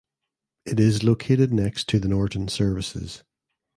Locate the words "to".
1.89-1.99